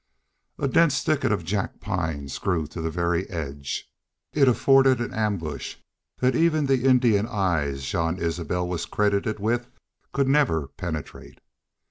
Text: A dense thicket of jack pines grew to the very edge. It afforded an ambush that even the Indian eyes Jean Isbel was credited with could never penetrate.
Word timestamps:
A 0.57 0.67
dense 0.67 1.03
thicket 1.03 1.31
of 1.31 1.43
jack 1.45 1.79
pines 1.79 2.39
grew 2.39 2.65
to 2.65 2.81
the 2.81 2.89
very 2.89 3.29
edge. 3.29 3.85
It 4.33 4.47
afforded 4.47 4.99
an 4.99 5.13
ambush 5.13 5.75
that 6.17 6.35
even 6.35 6.65
the 6.65 6.85
Indian 6.85 7.27
eyes 7.27 7.83
Jean 7.85 8.17
Isbel 8.17 8.67
was 8.67 8.87
credited 8.87 9.39
with 9.39 9.67
could 10.11 10.27
never 10.27 10.69
penetrate. 10.69 11.37